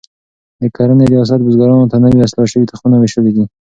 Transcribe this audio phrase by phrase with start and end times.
[0.61, 3.45] د کرنې ریاست بزګرانو ته نوي اصلاح شوي تخمونه ویشلي دي.